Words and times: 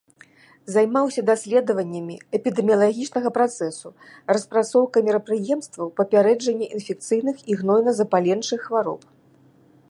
Займаўся 0.75 1.21
даследаваннямі 1.29 2.15
эпідэміялагічнага 2.39 3.29
працэсу, 3.37 3.87
распрацоўкай 4.33 5.01
мерапрыемстваў 5.11 5.87
папярэджання 6.01 6.67
інфекцыйных 6.81 7.35
і 7.51 7.61
гнойна-запаленчых 7.63 8.59
хвароб. 8.71 9.01